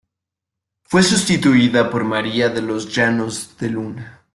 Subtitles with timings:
[0.81, 4.21] Fue sustituida por María de los Llanos de Luna.